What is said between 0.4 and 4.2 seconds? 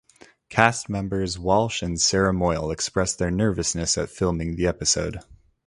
Cast members Walsh and Sarah Moyle expressed their nervousness at